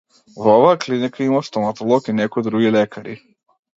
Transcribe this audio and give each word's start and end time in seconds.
Во 0.43 0.53
оваа 0.53 0.77
клиника 0.85 1.21
има 1.27 1.41
стоматолог 1.49 2.09
и 2.13 2.17
некои 2.21 2.47
други 2.49 2.73
лекари. 2.79 3.19